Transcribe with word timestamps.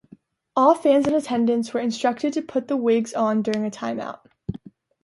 All 0.55 0.73
fans 0.73 1.05
in 1.05 1.13
attendance 1.13 1.71
were 1.71 1.79
instructed 1.79 2.33
to 2.33 2.41
put 2.41 2.67
the 2.67 2.75
wigs 2.75 3.13
on 3.13 3.43
during 3.43 3.67
a 3.67 3.69
timeout. 3.69 4.21